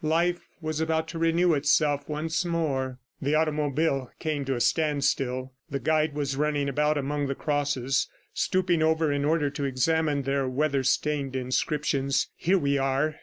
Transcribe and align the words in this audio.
Life 0.03 0.49
was 0.61 0.81
about 0.81 1.07
to 1.09 1.19
renew 1.19 1.53
itself 1.53 2.09
once 2.09 2.43
more. 2.43 2.97
The 3.21 3.35
automobile 3.35 4.09
came 4.17 4.45
to 4.45 4.55
a 4.55 4.59
standstill. 4.59 5.53
The 5.69 5.79
guide 5.79 6.15
was 6.15 6.35
running 6.35 6.67
about 6.67 6.97
among 6.97 7.27
the 7.27 7.35
crosses, 7.35 8.07
stooping 8.33 8.81
over 8.81 9.11
in 9.11 9.23
order 9.23 9.51
to 9.51 9.63
examine 9.65 10.23
their 10.23 10.47
weather 10.49 10.81
stained 10.83 11.35
inscriptions. 11.35 12.29
"Here 12.35 12.57
we 12.57 12.79
are!" 12.79 13.17